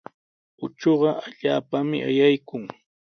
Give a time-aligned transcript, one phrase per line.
[0.65, 2.63] Uchuqa allaapami ayaykun.